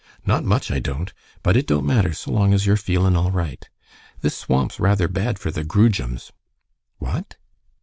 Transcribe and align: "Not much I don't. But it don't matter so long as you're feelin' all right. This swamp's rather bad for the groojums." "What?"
"Not 0.25 0.43
much 0.43 0.71
I 0.71 0.79
don't. 0.79 1.13
But 1.43 1.55
it 1.55 1.67
don't 1.67 1.85
matter 1.85 2.11
so 2.11 2.31
long 2.31 2.55
as 2.55 2.65
you're 2.65 2.75
feelin' 2.75 3.15
all 3.15 3.29
right. 3.29 3.69
This 4.21 4.35
swamp's 4.35 4.79
rather 4.79 5.07
bad 5.07 5.37
for 5.37 5.51
the 5.51 5.63
groojums." 5.63 6.31
"What?" 6.97 7.35